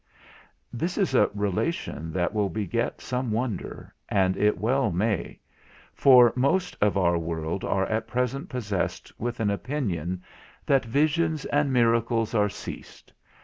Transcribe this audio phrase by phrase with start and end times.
[0.73, 5.39] This is a relation that will beget some wonder, and it well may;
[5.93, 10.23] for most of our world are at present possessed with an opinion
[10.65, 13.13] that visions and miracles are ceased.